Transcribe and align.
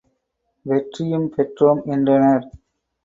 வெற்றியும் 0.65 1.27
பெற்றோம் 1.35 1.81
என்றனர். 1.85 2.45